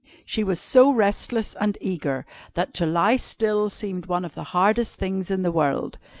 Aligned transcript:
She 0.25 0.43
was 0.43 0.59
so 0.59 0.89
restless 0.91 1.53
and 1.55 1.77
eager, 1.79 2.25
that 2.55 2.73
to 2.73 2.87
lie 2.87 3.17
still 3.17 3.69
seemed 3.69 4.07
one 4.07 4.25
of 4.25 4.33
the 4.33 4.45
hardest 4.45 4.95
things 4.95 5.29
in 5.29 5.43
the 5.43 5.51
world. 5.51 5.99